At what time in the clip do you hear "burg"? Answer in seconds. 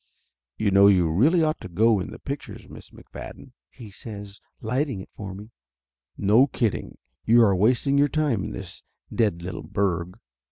9.61-10.17